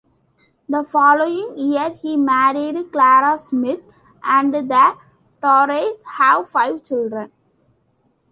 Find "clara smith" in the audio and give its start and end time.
2.91-3.81